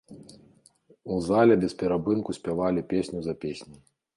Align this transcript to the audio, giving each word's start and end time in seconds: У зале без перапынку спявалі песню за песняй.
У 1.15 1.17
зале 1.27 1.53
без 1.65 1.73
перапынку 1.81 2.37
спявалі 2.39 2.85
песню 2.95 3.19
за 3.29 3.33
песняй. 3.45 3.79